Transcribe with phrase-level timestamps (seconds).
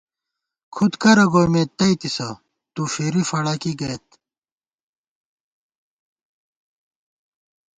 [0.73, 2.29] کھُد کرہ گومېت تئیتِسہ
[2.73, 4.07] تُو فِری فَڑَکی گئیت